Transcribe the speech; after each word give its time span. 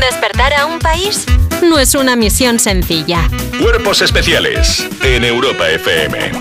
Despertar 0.00 0.54
a 0.54 0.66
un 0.66 0.78
país 0.78 1.26
no 1.62 1.78
es 1.78 1.94
una 1.94 2.14
misión 2.14 2.58
sencilla. 2.58 3.28
Cuerpos 3.60 4.00
especiales 4.00 4.86
en 5.02 5.24
Europa 5.24 5.68
FM. 5.68 6.32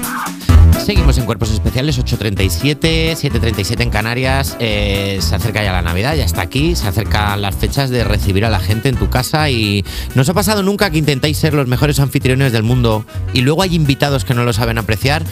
Seguimos 0.86 1.18
en 1.18 1.26
Cuerpos 1.26 1.52
Especiales, 1.52 2.00
8.37, 2.00 3.18
7.37 3.18 3.82
en 3.82 3.90
Canarias. 3.90 4.56
Eh, 4.60 5.18
se 5.22 5.36
acerca 5.36 5.62
ya 5.62 5.74
la 5.74 5.82
Navidad, 5.82 6.16
ya 6.16 6.24
está 6.24 6.42
aquí. 6.42 6.76
Se 6.76 6.88
acercan 6.88 7.42
las 7.42 7.56
fechas 7.56 7.90
de 7.90 8.04
recibir 8.04 8.46
a 8.46 8.50
la 8.50 8.60
gente 8.60 8.88
en 8.88 8.96
tu 8.96 9.10
casa 9.10 9.50
y 9.50 9.84
nos 10.16 10.30
ha 10.30 10.34
pasado 10.34 10.64
nunca 10.64 10.90
que 10.90 11.00
intentéis 11.00 11.38
ser 11.38 11.54
los 11.54 11.68
mejores 11.68 12.00
anfitriones 12.00 12.54
del 12.54 12.64
mundo 12.64 13.06
y 13.34 13.42
luego 13.42 13.64
hay 13.64 13.76
invitados 13.76 14.24
que 14.24 14.34
no 14.34 14.46
lo 14.46 14.54
saben 14.54 14.78
apreciar. 14.78 15.24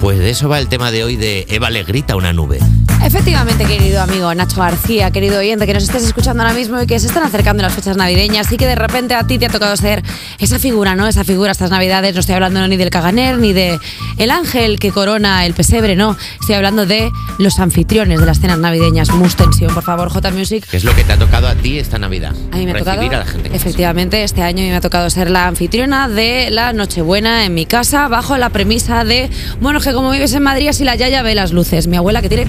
Pues 0.00 0.18
de 0.18 0.30
eso 0.30 0.48
va 0.48 0.58
el 0.58 0.68
tema 0.68 0.90
de 0.90 1.04
hoy 1.04 1.16
de 1.16 1.46
Eva 1.48 1.70
le 1.70 1.84
grita 1.84 2.16
una 2.16 2.32
nube. 2.32 2.58
Efectivamente, 3.02 3.64
querido 3.64 4.02
amigo 4.02 4.34
Nacho 4.34 4.60
García, 4.60 5.10
querido 5.10 5.38
oyente 5.38 5.66
que 5.66 5.74
nos 5.74 5.84
estés 5.84 6.04
escuchando 6.04 6.42
ahora 6.42 6.54
mismo 6.54 6.80
y 6.80 6.86
que 6.86 6.98
se 6.98 7.06
están 7.06 7.22
acercando 7.22 7.62
las 7.62 7.72
fechas 7.72 7.96
navideñas 7.96 8.52
y 8.52 8.56
que 8.56 8.66
de 8.66 8.74
repente 8.74 9.14
a 9.14 9.26
ti 9.26 9.38
te 9.38 9.46
ha 9.46 9.48
tocado 9.48 9.76
ser 9.76 10.02
esa 10.38 10.58
figura, 10.58 10.94
¿no? 10.94 11.06
Esa 11.08 11.24
figura 11.24 11.52
estas 11.52 11.70
navidades. 11.70 12.14
No 12.14 12.20
estoy 12.20 12.34
hablando 12.34 12.66
ni 12.68 12.76
del 12.76 12.90
caganer 12.90 13.38
ni 13.38 13.52
de 13.52 13.78
el 14.18 14.30
ángel 14.30 14.78
que 14.78 14.90
corona 14.92 15.46
el 15.46 15.54
pesebre, 15.54 15.96
no. 15.96 16.16
Estoy 16.40 16.54
hablando 16.56 16.86
de 16.86 17.10
los 17.38 17.58
anfitriones 17.58 18.20
de 18.20 18.26
las 18.26 18.40
cenas 18.40 18.58
navideñas. 18.58 19.10
Mus 19.10 19.34
tensión, 19.34 19.72
por 19.74 19.82
favor, 19.82 20.10
J 20.10 20.30
Music. 20.30 20.66
¿Qué 20.70 20.76
es 20.76 20.84
lo 20.84 20.94
que 20.94 21.04
te 21.04 21.12
ha 21.12 21.18
tocado 21.18 21.48
a 21.48 21.54
ti 21.54 21.78
esta 21.78 21.98
Navidad? 21.98 22.34
A 22.52 22.56
mí 22.56 22.66
me 22.66 22.72
ha 22.72 22.78
tocado, 22.78 23.00
a 23.00 23.06
la 23.06 23.24
gente. 23.24 23.50
efectivamente, 23.54 24.22
este 24.22 24.42
año 24.42 24.62
me 24.62 24.76
ha 24.76 24.80
tocado 24.80 25.08
ser 25.10 25.30
la 25.30 25.46
anfitriona 25.46 26.08
de 26.08 26.50
la 26.50 26.72
Nochebuena 26.72 27.44
en 27.44 27.54
mi 27.54 27.66
casa, 27.66 28.08
bajo 28.08 28.36
la 28.36 28.50
premisa 28.50 29.04
de, 29.04 29.30
bueno, 29.60 29.80
que 29.80 29.92
como 29.92 30.10
vives 30.10 30.34
en 30.34 30.42
Madrid, 30.42 30.68
así 30.68 30.84
la 30.84 30.96
yaya 30.96 31.22
ve 31.22 31.34
las 31.34 31.52
luces. 31.52 31.86
Mi 31.86 31.96
abuela 31.96 32.22
que 32.22 32.28
tiene 32.28 32.46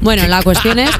Bueno, 0.00 0.26
la 0.26 0.42
cuestión 0.42 0.78
es 0.78 0.90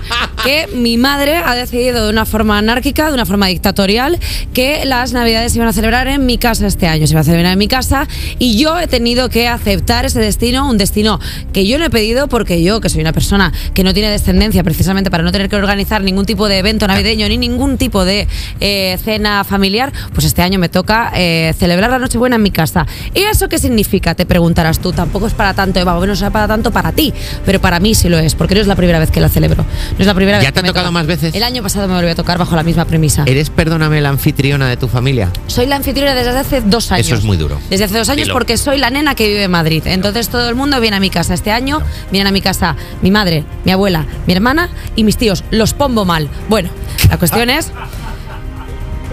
que 0.44 0.68
mi 0.74 0.96
madre 0.96 1.36
ha 1.36 1.54
decidido 1.54 2.04
de 2.04 2.10
una 2.10 2.24
forma 2.24 2.58
anárquica, 2.58 3.08
de 3.08 3.14
una 3.14 3.26
forma 3.26 3.46
dictatorial, 3.46 4.18
que 4.52 4.84
las 4.84 5.12
navidades 5.12 5.52
se 5.52 5.58
iban 5.58 5.68
a 5.68 5.72
celebrar 5.72 6.08
en 6.08 6.26
mi 6.26 6.38
casa 6.38 6.66
este 6.66 6.86
año. 6.86 7.06
Se 7.06 7.14
iba 7.14 7.20
a 7.20 7.24
celebrar 7.24 7.52
en 7.52 7.58
mi 7.58 7.68
casa 7.68 8.06
y 8.38 8.58
yo 8.58 8.78
he 8.78 8.86
tenido 8.86 9.28
que 9.28 9.48
aceptar 9.48 10.04
ese 10.04 10.20
destino, 10.20 10.68
un 10.68 10.78
destino 10.78 11.20
que 11.52 11.66
yo 11.66 11.78
no 11.78 11.86
he 11.86 11.90
pedido 11.90 12.28
porque 12.28 12.62
yo, 12.62 12.80
que 12.80 12.88
soy 12.88 13.00
una 13.00 13.12
persona 13.12 13.52
que 13.74 13.84
no 13.84 13.92
tiene 13.94 14.10
descendencia, 14.10 14.62
precisamente 14.62 15.10
para 15.10 15.22
no 15.22 15.32
tener 15.32 15.48
que 15.48 15.56
organizar 15.56 16.02
ningún 16.02 16.26
tipo 16.26 16.48
de 16.48 16.58
evento 16.58 16.86
navideño 16.86 17.28
ni 17.28 17.38
ningún 17.38 17.78
tipo 17.78 18.04
de 18.04 18.28
eh, 18.60 18.98
cena 19.02 19.44
familiar, 19.44 19.92
pues 20.12 20.26
este 20.26 20.42
año 20.42 20.58
me 20.58 20.68
toca 20.68 21.12
eh, 21.14 21.54
celebrar 21.58 21.90
la 21.90 21.98
Nochebuena 21.98 22.36
en 22.36 22.42
mi 22.42 22.50
casa. 22.50 22.86
¿Y 23.14 23.20
eso 23.20 23.48
qué 23.48 23.58
significa? 23.58 24.14
Te 24.14 24.26
preguntarás 24.26 24.78
tú. 24.78 24.92
Tampoco 24.92 25.26
es 25.26 25.34
para 25.34 25.54
tanto, 25.54 25.80
Eva, 25.80 25.94
no 25.94 26.12
es 26.12 26.22
para 26.30 26.48
tanto 26.48 26.70
para 26.70 26.92
ti, 26.92 27.12
pero 27.44 27.60
para 27.60 27.80
mí 27.80 27.94
sí 27.94 28.08
lo 28.08 28.18
es, 28.18 28.25
porque 28.34 28.54
no 28.54 28.60
es 28.60 28.66
la 28.66 28.74
primera 28.76 28.98
vez 28.98 29.10
que 29.10 29.20
la 29.20 29.28
celebro. 29.28 29.64
No 29.64 29.98
es 30.00 30.06
la 30.06 30.14
primera 30.14 30.38
¿Ya 30.38 30.44
vez 30.44 30.48
te 30.48 30.52
que 30.54 30.58
ha 30.60 30.62
me 30.62 30.68
tocado 30.68 30.86
toca. 30.86 30.92
más 30.92 31.06
veces? 31.06 31.34
El 31.34 31.42
año 31.42 31.62
pasado 31.62 31.86
me 31.88 31.94
volvió 31.94 32.10
a 32.10 32.14
tocar 32.14 32.38
bajo 32.38 32.56
la 32.56 32.62
misma 32.62 32.84
premisa. 32.84 33.24
¿Eres, 33.26 33.50
perdóname, 33.50 34.00
la 34.00 34.08
anfitriona 34.08 34.68
de 34.68 34.76
tu 34.76 34.88
familia? 34.88 35.30
Soy 35.46 35.66
la 35.66 35.76
anfitriona 35.76 36.14
desde 36.14 36.30
hace 36.36 36.60
dos 36.62 36.90
años. 36.92 37.06
Eso 37.06 37.16
es 37.16 37.24
muy 37.24 37.36
duro. 37.36 37.58
Desde 37.70 37.84
hace 37.84 37.98
dos 37.98 38.08
años 38.08 38.24
Dilo. 38.24 38.34
porque 38.34 38.56
soy 38.56 38.78
la 38.78 38.90
nena 38.90 39.14
que 39.14 39.28
vive 39.28 39.44
en 39.44 39.50
Madrid. 39.50 39.82
Entonces 39.86 40.28
todo 40.28 40.48
el 40.48 40.54
mundo 40.54 40.80
viene 40.80 40.96
a 40.96 41.00
mi 41.00 41.10
casa. 41.10 41.34
Este 41.34 41.52
año 41.52 41.82
vienen 42.10 42.26
a 42.26 42.32
mi 42.32 42.40
casa 42.40 42.76
mi 43.02 43.10
madre, 43.10 43.44
mi 43.64 43.72
abuela, 43.72 44.06
mi 44.26 44.32
hermana 44.32 44.70
y 44.96 45.04
mis 45.04 45.16
tíos. 45.16 45.44
Los 45.50 45.74
pombo 45.74 46.04
mal. 46.04 46.28
Bueno, 46.48 46.70
la 47.10 47.18
cuestión 47.18 47.50
es 47.50 47.70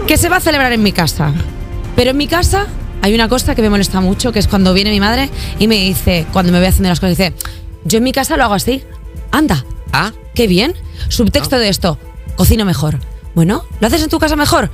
que 0.06 0.16
se 0.16 0.28
va 0.28 0.36
a 0.36 0.40
celebrar 0.40 0.72
en 0.72 0.82
mi 0.82 0.92
casa. 0.92 1.32
Pero 1.96 2.10
en 2.10 2.16
mi 2.16 2.26
casa 2.26 2.66
hay 3.02 3.14
una 3.14 3.28
cosa 3.28 3.54
que 3.54 3.62
me 3.62 3.70
molesta 3.70 4.00
mucho, 4.00 4.32
que 4.32 4.38
es 4.38 4.48
cuando 4.48 4.72
viene 4.74 4.90
mi 4.90 5.00
madre 5.00 5.30
y 5.58 5.68
me 5.68 5.76
dice, 5.76 6.26
cuando 6.32 6.52
me 6.52 6.60
ve 6.60 6.66
haciendo 6.68 6.88
las 6.88 7.00
cosas, 7.00 7.16
dice, 7.16 7.32
yo 7.84 7.98
en 7.98 8.04
mi 8.04 8.12
casa 8.12 8.36
lo 8.36 8.44
hago 8.44 8.54
así. 8.54 8.82
Anda, 9.34 9.64
Ah, 9.92 10.12
qué 10.34 10.46
bien. 10.46 10.74
Subtexto 11.08 11.58
de 11.58 11.68
esto, 11.68 11.98
cocino 12.36 12.64
mejor. 12.64 12.98
Bueno, 13.34 13.64
¿lo 13.80 13.86
haces 13.88 14.02
en 14.02 14.08
tu 14.08 14.18
casa 14.20 14.36
mejor? 14.36 14.70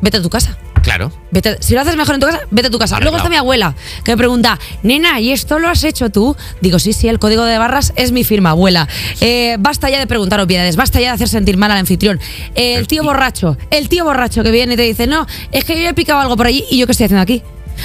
Vete 0.00 0.16
a 0.18 0.22
tu 0.22 0.30
casa. 0.30 0.56
claro. 0.82 1.12
Vete- 1.30 1.58
si 1.60 1.74
lo 1.74 1.80
haces 1.82 1.94
mejor 1.94 2.14
en 2.16 2.20
tu 2.20 2.26
casa, 2.26 2.40
vete 2.50 2.68
a 2.68 2.70
tu 2.70 2.78
casa. 2.78 2.96
Arreglado. 2.96 3.12
Luego 3.12 3.16
está 3.18 3.28
mi 3.30 3.36
abuela, 3.36 3.74
que 4.04 4.10
me 4.12 4.16
pregunta, 4.16 4.58
nena, 4.82 5.20
¿y 5.20 5.30
esto 5.30 5.58
lo 5.60 5.68
has 5.68 5.84
hecho 5.84 6.10
tú? 6.10 6.36
Digo, 6.60 6.78
sí, 6.80 6.92
sí, 6.92 7.06
el 7.08 7.18
código 7.20 7.44
de 7.44 7.56
barras 7.58 7.92
es 7.96 8.10
mi 8.12 8.24
firma, 8.24 8.50
abuela. 8.50 8.88
Eh, 9.20 9.56
basta 9.60 9.88
ya 9.90 9.98
de 10.00 10.06
preguntar 10.08 10.40
obviedades, 10.40 10.74
basta 10.76 10.98
ya 11.00 11.08
de 11.08 11.14
hacer 11.14 11.28
sentir 11.28 11.56
mal 11.56 11.70
al 11.70 11.78
anfitrión. 11.78 12.18
El 12.56 12.86
tío 12.88 13.02
borracho, 13.04 13.56
el 13.70 13.88
tío 13.88 14.04
borracho 14.04 14.42
que 14.42 14.50
viene 14.50 14.74
y 14.74 14.76
te 14.76 14.82
dice, 14.82 15.06
no, 15.06 15.26
es 15.52 15.64
que 15.64 15.80
yo 15.80 15.88
he 15.88 15.94
picado 15.94 16.18
algo 16.20 16.36
por 16.36 16.46
allí 16.46 16.64
y 16.70 16.78
yo 16.78 16.86
qué 16.86 16.92
estoy 16.92 17.04
haciendo 17.04 17.22
aquí. 17.22 17.42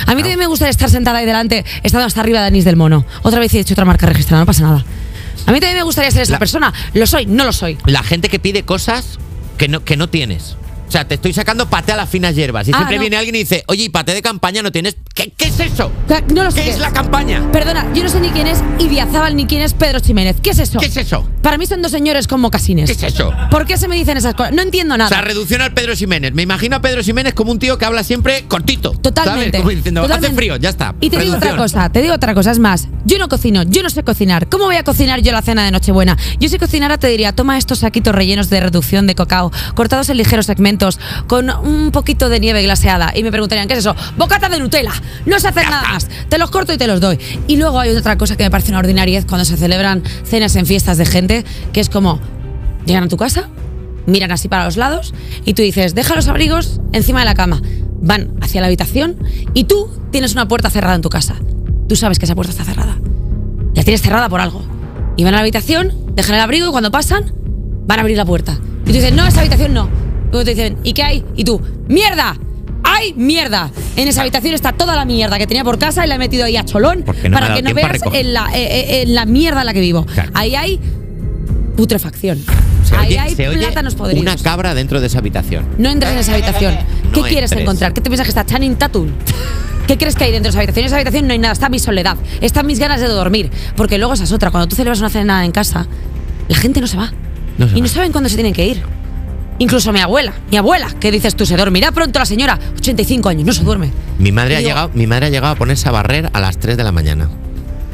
A 0.07 0.15
mí 0.15 0.21
también 0.21 0.39
me 0.39 0.47
gustaría 0.47 0.71
estar 0.71 0.89
sentada 0.89 1.19
ahí 1.19 1.25
delante, 1.25 1.63
estando 1.83 2.05
hasta 2.07 2.21
arriba 2.21 2.41
de 2.41 2.47
anís 2.47 2.63
del 2.65 2.75
mono. 2.75 3.05
Otra 3.23 3.39
vez 3.39 3.53
he 3.53 3.59
hecho 3.59 3.73
otra 3.73 3.85
marca 3.85 4.05
registrada, 4.05 4.41
no 4.41 4.45
pasa 4.45 4.63
nada. 4.63 4.85
A 5.45 5.51
mí 5.51 5.59
también 5.59 5.77
me 5.77 5.83
gustaría 5.83 6.11
ser 6.11 6.23
esa 6.23 6.33
La- 6.33 6.39
persona. 6.39 6.73
Lo 6.93 7.05
soy, 7.07 7.25
no 7.25 7.43
lo 7.43 7.53
soy. 7.53 7.77
La 7.85 8.03
gente 8.03 8.29
que 8.29 8.39
pide 8.39 8.63
cosas 8.63 9.19
que 9.57 9.67
no, 9.67 9.83
que 9.83 9.95
no 9.97 10.09
tienes. 10.09 10.57
O 10.87 10.91
sea, 10.91 11.07
te 11.07 11.15
estoy 11.15 11.33
sacando 11.33 11.67
paté 11.69 11.91
a 11.93 11.95
las 11.95 12.09
finas 12.09 12.35
hierbas. 12.35 12.67
Y 12.67 12.71
Ah, 12.71 12.77
siempre 12.77 12.95
no. 12.97 13.01
viene 13.01 13.17
alguien 13.17 13.35
y 13.35 13.39
dice, 13.39 13.63
oye, 13.67 13.83
¿y 13.85 13.89
paté 13.89 14.13
de 14.13 14.21
campaña 14.21 14.61
no 14.61 14.71
tienes? 14.71 14.95
¿Qué, 15.13 15.31
qué 15.35 15.45
es 15.45 15.59
eso? 15.59 15.91
No 16.33 16.43
lo 16.43 16.51
sé. 16.51 16.63
¿Qué 16.63 16.69
es 16.69 16.79
la 16.79 16.91
campaña? 16.93 17.41
Perdona, 17.51 17.85
yo 17.93 18.03
no 18.03 18.09
sé 18.09 18.19
ni 18.19 18.29
quién 18.29 18.47
es 18.47 18.59
Idiazábal 18.79 19.35
ni 19.35 19.45
quién 19.45 19.61
es 19.61 19.73
Pedro 19.73 19.99
Jiménez. 19.99 20.37
¿Qué 20.41 20.51
es 20.51 20.59
eso? 20.59 20.79
¿Qué 20.79 20.85
es 20.87 20.97
eso? 20.97 21.27
Para 21.41 21.57
mí 21.57 21.65
son 21.65 21.81
dos 21.81 21.91
señores 21.91 22.27
con 22.27 22.41
mocasines. 22.41 22.85
¿Qué 22.89 22.93
es 23.07 23.13
eso? 23.13 23.31
¿Por 23.51 23.65
qué 23.65 23.77
se 23.77 23.87
me 23.87 23.95
dicen 23.95 24.17
esas 24.17 24.33
cosas? 24.35 24.53
No 24.53 24.61
entiendo 24.61 24.97
nada. 24.97 25.07
O 25.07 25.09
sea, 25.09 25.21
reducción 25.21 25.61
al 25.61 25.73
Pedro 25.73 25.95
Ximénez. 25.95 26.33
Me 26.33 26.41
imagino 26.43 26.75
a 26.75 26.81
Pedro 26.81 27.03
Ximénez 27.03 27.33
como 27.33 27.51
un 27.51 27.59
tío 27.59 27.77
que 27.77 27.85
habla 27.85 28.03
siempre 28.03 28.45
cortito. 28.47 28.91
Totalmente. 28.91 29.51
¿sabes? 29.51 29.61
Como 29.61 29.69
diciendo, 29.69 30.01
totalmente. 30.01 30.27
hace 30.27 30.35
frío, 30.35 30.55
ya 30.57 30.69
está. 30.69 30.93
Y 31.01 31.09
te 31.09 31.19
digo 31.19 31.35
otra 31.35 31.55
cosa, 31.55 31.89
te 31.89 32.01
digo 32.01 32.13
otra 32.13 32.33
cosa, 32.33 32.51
es 32.51 32.59
más, 32.59 32.87
yo 33.05 33.17
no 33.17 33.27
cocino, 33.29 33.63
yo 33.63 33.81
no 33.83 33.89
sé 33.89 34.03
cocinar. 34.03 34.47
¿Cómo 34.49 34.65
voy 34.65 34.75
a 34.75 34.83
cocinar 34.83 35.21
yo 35.21 35.31
la 35.31 35.41
cena 35.41 35.63
de 35.65 35.71
Nochebuena? 35.71 36.17
Yo 36.39 36.49
si 36.49 36.57
cocinara 36.59 36.97
te 36.97 37.07
diría, 37.07 37.31
toma 37.33 37.57
estos 37.57 37.79
saquitos 37.79 38.13
rellenos 38.13 38.49
de 38.49 38.59
reducción 38.59 39.07
de 39.07 39.15
cacao, 39.15 39.51
cortados 39.75 40.09
en 40.09 40.17
ligeros 40.17 40.45
segmentos, 40.45 40.74
con 41.27 41.49
un 41.49 41.91
poquito 41.91 42.29
de 42.29 42.39
nieve 42.39 42.63
glaseada. 42.63 43.11
Y 43.15 43.23
me 43.23 43.31
preguntarían, 43.31 43.67
¿qué 43.67 43.73
es 43.73 43.79
eso? 43.79 43.95
Bocata 44.17 44.49
de 44.49 44.59
Nutella. 44.59 44.93
No 45.25 45.39
sé 45.39 45.47
hacer 45.47 45.63
Ya 45.63 45.69
nada 45.69 45.89
más. 45.89 46.07
Te 46.29 46.37
los 46.37 46.51
corto 46.51 46.73
y 46.73 46.77
te 46.77 46.87
los 46.87 47.01
doy. 47.01 47.19
Y 47.47 47.57
luego 47.57 47.79
hay 47.79 47.89
otra 47.95 48.17
cosa 48.17 48.35
que 48.35 48.43
me 48.43 48.51
parece 48.51 48.71
una 48.71 48.79
ordinariez 48.79 49.25
cuando 49.25 49.45
se 49.45 49.57
celebran 49.57 50.03
cenas 50.23 50.55
en 50.55 50.65
fiestas 50.65 50.97
de 50.97 51.05
gente, 51.05 51.45
que 51.73 51.79
es 51.79 51.89
como, 51.89 52.19
llegan 52.85 53.03
a 53.03 53.07
tu 53.07 53.17
casa, 53.17 53.49
miran 54.05 54.31
así 54.31 54.47
para 54.47 54.65
los 54.65 54.77
lados 54.77 55.13
y 55.45 55.53
tú 55.53 55.61
dices, 55.61 55.95
deja 55.95 56.15
los 56.15 56.27
abrigos 56.27 56.79
encima 56.93 57.19
de 57.19 57.25
la 57.25 57.35
cama. 57.35 57.61
Van 58.01 58.35
hacia 58.41 58.61
la 58.61 58.67
habitación 58.67 59.17
y 59.53 59.63
tú 59.65 59.89
tienes 60.11 60.33
una 60.33 60.47
puerta 60.47 60.69
cerrada 60.69 60.95
en 60.95 61.01
tu 61.01 61.09
casa. 61.09 61.35
Tú 61.87 61.95
sabes 61.95 62.19
que 62.19 62.25
esa 62.25 62.35
puerta 62.35 62.51
está 62.51 62.63
cerrada. 62.63 62.99
La 63.73 63.83
tienes 63.83 64.01
cerrada 64.01 64.29
por 64.29 64.41
algo. 64.41 64.63
Y 65.17 65.23
van 65.23 65.33
a 65.33 65.37
la 65.37 65.41
habitación, 65.41 65.93
dejan 66.13 66.35
el 66.35 66.41
abrigo 66.41 66.67
y 66.67 66.71
cuando 66.71 66.91
pasan, 66.91 67.33
van 67.85 67.99
a 67.99 68.01
abrir 68.01 68.17
la 68.17 68.25
puerta. 68.25 68.59
Y 68.83 68.87
tú 68.87 68.93
dices, 68.93 69.13
no, 69.13 69.25
esa 69.25 69.41
habitación 69.41 69.73
no. 69.73 69.89
Luego 70.35 70.43
te 70.43 70.53
dicen, 70.53 70.77
¿y 70.83 70.91
qué 70.91 71.01
hay? 71.01 71.23
Y 71.37 71.45
tú, 71.45 71.61
¡mierda! 71.87 72.35
¡Hay 72.83 73.13
mierda! 73.13 73.71
En 73.95 74.09
esa 74.09 74.19
habitación 74.19 74.53
está 74.53 74.73
toda 74.73 74.93
la 74.93 75.05
mierda 75.05 75.37
que 75.37 75.47
tenía 75.47 75.63
por 75.63 75.79
casa 75.79 76.05
y 76.05 76.09
la 76.09 76.15
he 76.15 76.17
metido 76.17 76.43
ahí 76.43 76.57
a 76.57 76.65
cholón 76.65 77.05
no 77.23 77.31
para 77.31 77.53
que 77.55 77.61
no 77.61 77.73
veas 77.73 78.01
en 78.11 78.33
la, 78.33 78.49
eh, 78.53 78.63
eh, 78.63 79.01
en 79.03 79.15
la 79.15 79.25
mierda 79.25 79.61
en 79.61 79.65
la 79.65 79.73
que 79.73 79.79
vivo. 79.79 80.05
Claro. 80.05 80.31
Ahí 80.33 80.55
hay 80.55 80.77
putrefacción. 81.77 82.43
Se 82.83 82.97
ahí 82.97 83.07
oye, 83.07 83.19
hay 83.19 83.35
se 83.35 83.47
oye 83.47 83.59
plátanos 83.59 83.95
podridos. 83.95 84.21
una 84.23 84.35
cabra 84.35 84.75
dentro 84.75 84.99
de 84.99 85.07
esa 85.07 85.19
habitación. 85.19 85.65
No 85.77 85.89
entres 85.89 86.11
en 86.11 86.17
esa 86.17 86.33
habitación. 86.33 86.75
¿Qué 87.13 87.21
No 87.21 87.27
quieres 87.27 87.51
entres. 87.53 87.61
encontrar? 87.61 87.93
¿Qué 87.93 88.01
te 88.01 88.09
piensas 88.09 88.25
que 88.25 88.31
está 88.31 88.45
Channing 88.45 88.75
Tatum? 88.75 89.07
¿Qué 89.87 89.97
crees 89.97 90.15
que 90.15 90.25
hay 90.25 90.33
dentro 90.33 90.49
de 90.51 90.57
esa 90.57 90.59
habitación? 90.59 90.83
En 90.83 90.87
esa 90.87 90.95
habitación 90.97 91.27
no 91.27 91.31
hay 91.31 91.39
nada, 91.39 91.53
está 91.53 91.69
mi 91.69 91.79
soledad, 91.79 92.17
están 92.41 92.67
mis 92.67 92.79
ganas 92.79 92.99
de 92.99 93.07
dormir. 93.07 93.51
Porque 93.77 93.97
luego 93.97 94.15
esa 94.15 94.25
es 94.25 94.33
otra, 94.33 94.51
cuando 94.51 94.67
tú 94.67 94.75
celebras 94.75 94.99
una 94.99 95.09
cena 95.09 95.45
en 95.45 95.53
casa, 95.53 95.87
la 96.49 96.57
gente 96.57 96.81
no 96.81 96.87
se 96.87 96.97
va. 96.97 97.13
No 97.57 97.69
se 97.69 97.77
y 97.77 97.81
no 97.81 97.87
va. 97.87 97.93
saben 97.93 98.11
cuándo 98.11 98.27
se 98.29 98.35
tienen 98.35 98.51
que 98.53 98.67
ir. 98.67 98.83
Incluso 99.57 99.93
mi 99.93 99.99
abuela, 100.01 100.33
mi 100.51 100.57
abuela, 100.57 100.87
¿qué 100.99 101.11
dices 101.11 101.35
tú? 101.35 101.45
Se 101.45 101.55
dormirá 101.55 101.91
pronto 101.91 102.19
la 102.19 102.25
señora, 102.25 102.59
85 102.77 103.29
años, 103.29 103.45
no 103.45 103.53
se 103.53 103.63
duerme. 103.63 103.89
Mi 104.19 104.31
madre, 104.31 104.57
ha 104.57 104.61
llegado, 104.61 104.91
mi 104.93 105.07
madre 105.07 105.27
ha 105.27 105.29
llegado 105.29 105.53
a 105.53 105.55
ponerse 105.55 105.87
a 105.87 105.91
barrer 105.91 106.29
a 106.33 106.39
las 106.41 106.57
3 106.57 106.75
de 106.75 106.83
la 106.83 106.91
mañana. 106.91 107.29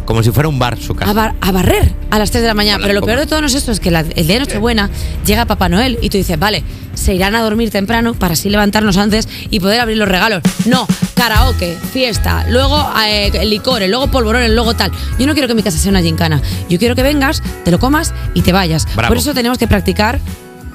Como 0.05 0.23
si 0.23 0.31
fuera 0.31 0.49
un 0.49 0.57
bar 0.57 0.77
su 0.79 0.95
casa. 0.95 1.11
A, 1.11 1.13
bar- 1.13 1.35
a 1.39 1.51
barrer 1.51 1.93
a 2.09 2.17
las 2.17 2.31
3 2.31 2.41
de 2.41 2.47
la 2.47 2.55
mañana. 2.55 2.79
Pero 2.81 2.99
lo 2.99 3.05
peor 3.05 3.19
de 3.19 3.27
todo 3.27 3.39
no 3.41 3.47
es 3.47 3.53
esto, 3.53 3.71
es 3.71 3.79
que 3.79 3.91
la- 3.91 3.99
el 4.01 4.25
día 4.27 4.33
de 4.35 4.39
Nochebuena 4.41 4.89
llega 5.25 5.45
Papá 5.45 5.69
Noel 5.69 5.99
y 6.01 6.09
tú 6.09 6.17
dices, 6.17 6.37
vale, 6.39 6.63
se 6.95 7.13
irán 7.13 7.35
a 7.35 7.41
dormir 7.41 7.69
temprano 7.69 8.15
para 8.15 8.33
así 8.33 8.49
levantarnos 8.49 8.97
antes 8.97 9.29
y 9.51 9.59
poder 9.59 9.79
abrir 9.79 9.97
los 9.97 10.09
regalos. 10.09 10.41
No, 10.65 10.87
karaoke, 11.15 11.77
fiesta, 11.93 12.43
luego 12.49 12.89
eh, 13.07 13.45
licores, 13.45 13.87
luego 13.89 14.07
polvorones, 14.07 14.49
luego 14.51 14.73
tal. 14.73 14.91
Yo 15.19 15.27
no 15.27 15.33
quiero 15.33 15.47
que 15.47 15.53
mi 15.53 15.61
casa 15.63 15.77
sea 15.77 15.91
una 15.91 16.01
gincana. 16.01 16.41
Yo 16.67 16.79
quiero 16.79 16.95
que 16.95 17.03
vengas, 17.03 17.41
te 17.63 17.69
lo 17.69 17.79
comas 17.79 18.13
y 18.33 18.41
te 18.41 18.51
vayas. 18.51 18.87
Bravo. 18.95 19.09
Por 19.09 19.17
eso 19.17 19.33
tenemos 19.35 19.59
que 19.59 19.67
practicar, 19.67 20.19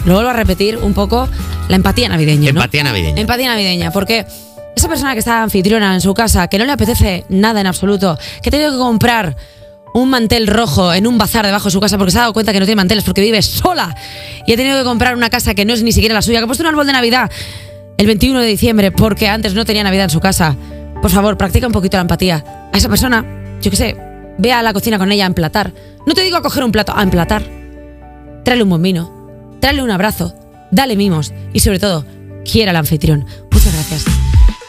lo 0.06 0.14
vuelvo 0.14 0.30
a 0.30 0.32
repetir, 0.32 0.78
un 0.78 0.94
poco 0.94 1.28
la 1.68 1.76
empatía 1.76 2.08
navideña. 2.08 2.52
¿no? 2.52 2.60
Empatía 2.60 2.84
navideña. 2.84 3.20
Empatía 3.20 3.48
navideña, 3.48 3.90
porque 3.90 4.24
esa 4.74 4.88
persona 4.88 5.12
que 5.14 5.18
está 5.18 5.42
anfitriona 5.42 5.94
en 5.94 6.00
su 6.00 6.14
casa, 6.14 6.48
que 6.48 6.58
no 6.58 6.64
le 6.64 6.72
apetece 6.72 7.24
nada 7.28 7.60
en 7.60 7.66
absoluto, 7.66 8.18
que 8.42 8.48
ha 8.48 8.52
tenido 8.52 8.70
que 8.72 8.78
comprar 8.78 9.36
un 9.94 10.10
mantel 10.10 10.46
rojo 10.46 10.92
en 10.92 11.06
un 11.06 11.16
bazar 11.16 11.46
debajo 11.46 11.64
de 11.64 11.70
su 11.70 11.80
casa 11.80 11.96
porque 11.96 12.12
se 12.12 12.18
ha 12.18 12.22
dado 12.22 12.34
cuenta 12.34 12.52
que 12.52 12.60
no 12.60 12.66
tiene 12.66 12.76
manteles 12.76 13.02
porque 13.02 13.22
vive 13.22 13.40
sola 13.40 13.96
y 14.46 14.52
ha 14.52 14.56
tenido 14.56 14.76
que 14.76 14.84
comprar 14.84 15.16
una 15.16 15.30
casa 15.30 15.54
que 15.54 15.64
no 15.64 15.72
es 15.72 15.82
ni 15.82 15.90
siquiera 15.92 16.14
la 16.14 16.20
suya, 16.20 16.38
que 16.38 16.44
ha 16.44 16.46
puesto 16.46 16.62
un 16.62 16.68
árbol 16.68 16.86
de 16.86 16.92
Navidad 16.92 17.30
el 17.96 18.06
21 18.06 18.40
de 18.40 18.46
diciembre 18.46 18.92
porque 18.92 19.26
antes 19.26 19.54
no 19.54 19.64
tenía 19.64 19.82
Navidad 19.82 20.04
en 20.04 20.10
su 20.10 20.20
casa. 20.20 20.54
Por 21.00 21.10
favor, 21.10 21.38
practica 21.38 21.66
un 21.66 21.72
poquito 21.72 21.96
la 21.96 22.02
empatía. 22.02 22.44
A 22.72 22.76
esa 22.76 22.90
persona, 22.90 23.24
yo 23.62 23.70
qué 23.70 23.76
sé, 23.76 23.96
ve 24.36 24.52
a 24.52 24.62
la 24.62 24.74
cocina 24.74 24.98
con 24.98 25.10
ella 25.10 25.24
a 25.24 25.28
emplatar. 25.28 25.72
No 26.06 26.12
te 26.12 26.20
digo 26.20 26.36
a 26.36 26.42
coger 26.42 26.62
un 26.62 26.72
plato, 26.72 26.92
a 26.94 27.02
emplatar. 27.02 27.42
Tráele 28.44 28.64
un 28.64 28.68
buen 28.68 28.82
vino, 28.82 29.15
tráele 29.66 29.82
un 29.82 29.90
abrazo, 29.90 30.32
dale 30.70 30.94
mimos 30.94 31.32
y 31.52 31.58
sobre 31.58 31.80
todo, 31.80 32.06
quiera 32.50 32.70
el 32.70 32.76
anfitrión. 32.76 33.26
Muchas 33.50 33.72
gracias. 33.74 34.04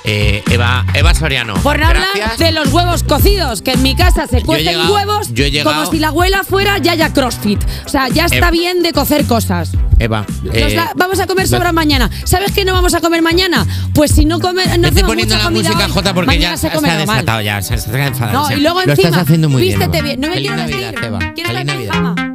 Eh, 0.03 0.41
Eva, 0.49 0.85
Eva 0.95 1.13
Soriano. 1.13 1.53
Por 1.61 1.77
no 1.77 1.85
hablar 1.85 2.07
de 2.39 2.51
los 2.51 2.73
huevos 2.73 3.03
cocidos, 3.03 3.61
que 3.61 3.73
en 3.73 3.83
mi 3.83 3.95
casa 3.95 4.25
se 4.25 4.41
cuecen 4.41 4.65
llegado- 4.73 4.91
huevos 4.95 5.31
llegado- 5.35 5.71
como 5.81 5.91
si 5.91 5.99
la 5.99 6.07
abuela 6.07 6.44
fuera 6.44 6.79
Yaya 6.79 7.13
CrossFit. 7.13 7.63
O 7.85 7.89
sea, 7.89 8.07
ya 8.09 8.25
está 8.25 8.38
Eva. 8.38 8.49
bien 8.51 8.81
de 8.81 8.91
cocer 8.91 9.25
cosas. 9.25 9.69
Eva, 9.99 10.25
eh, 10.51 10.79
vamos 10.95 11.19
a 11.19 11.27
comer 11.27 11.43
lo- 11.47 11.57
sobras 11.57 11.73
mañana. 11.73 12.09
¿Sabes 12.23 12.53
qué 12.53 12.65
no 12.65 12.73
vamos 12.73 12.95
a 12.95 13.01
comer 13.01 13.21
mañana? 13.21 13.67
Pues 13.93 14.11
si 14.13 14.25
no 14.25 14.39
come, 14.39 14.63
no 14.65 14.71
Estoy 14.71 14.85
hacemos 14.85 15.09
poniendo 15.11 15.35
mucha 15.35 15.38
la 15.38 15.43
comida 15.51 15.69
música 15.69 15.85
hoy, 15.85 15.91
J 15.91 16.13
porque 16.15 16.25
mañana 16.27 16.55
ya 16.55 16.57
se 16.57 16.69
come 16.71 16.88
normal. 16.88 17.07
desatado 17.17 17.41
ya, 17.41 17.61
se, 17.61 17.75
está 17.75 18.07
enfadando. 18.07 18.39
No, 18.39 18.47
Se- 18.47 18.55
y 18.55 18.61
luego 18.61 18.81
Lo 18.83 18.91
encima, 18.93 19.09
estás 19.09 19.21
haciendo 19.23 19.47
muy 19.50 19.61
bien. 19.61 19.77
vístete 19.77 19.97
Eva. 20.00 20.07
bien. 20.07 20.19
No 20.21 20.27
me 20.29 20.33
Feliz 20.33 20.50
quiero 20.50 20.63
Navidad, 20.63 20.91
vestir. 20.91 21.05
Eva. 21.05 21.19
Quiero 21.35 21.50
Feliz 21.50 21.65
Navidad. 21.65 22.26